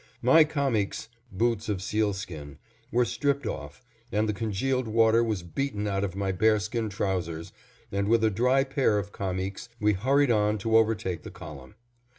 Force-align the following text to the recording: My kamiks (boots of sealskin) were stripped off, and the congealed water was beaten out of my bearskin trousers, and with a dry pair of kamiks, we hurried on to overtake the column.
My 0.23 0.43
kamiks 0.43 1.09
(boots 1.31 1.69
of 1.69 1.79
sealskin) 1.79 2.57
were 2.91 3.05
stripped 3.05 3.45
off, 3.45 3.83
and 4.11 4.27
the 4.27 4.33
congealed 4.33 4.87
water 4.87 5.23
was 5.23 5.43
beaten 5.43 5.85
out 5.85 6.03
of 6.03 6.15
my 6.15 6.31
bearskin 6.31 6.89
trousers, 6.89 7.53
and 7.91 8.07
with 8.07 8.23
a 8.23 8.31
dry 8.31 8.63
pair 8.63 8.97
of 8.97 9.11
kamiks, 9.11 9.69
we 9.79 9.93
hurried 9.93 10.31
on 10.31 10.57
to 10.57 10.75
overtake 10.75 11.21
the 11.21 11.29
column. 11.29 11.75